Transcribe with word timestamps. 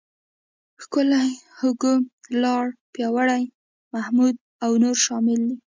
ښکلی، 0.83 1.29
هوګو، 1.59 1.93
لاړ، 2.41 2.65
پیاوړی، 2.93 3.43
محمود 3.93 4.35
او 4.63 4.71
نور 4.83 4.97
شامل 5.05 5.39
دي. 5.49 5.57